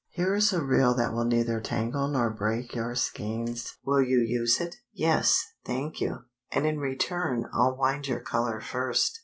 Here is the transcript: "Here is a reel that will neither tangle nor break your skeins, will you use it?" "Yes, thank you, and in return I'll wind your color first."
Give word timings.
"Here 0.09 0.33
is 0.33 0.51
a 0.51 0.63
reel 0.63 0.95
that 0.95 1.13
will 1.13 1.25
neither 1.25 1.61
tangle 1.61 2.07
nor 2.07 2.31
break 2.31 2.73
your 2.73 2.95
skeins, 2.95 3.77
will 3.85 4.01
you 4.01 4.17
use 4.17 4.59
it?" 4.59 4.77
"Yes, 4.91 5.39
thank 5.63 6.01
you, 6.01 6.23
and 6.51 6.65
in 6.65 6.79
return 6.79 7.45
I'll 7.53 7.75
wind 7.77 8.07
your 8.07 8.21
color 8.21 8.59
first." 8.61 9.19